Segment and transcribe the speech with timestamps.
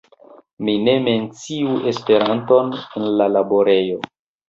[0.69, 4.05] Mi ne menciu Esperanton en la laborejo.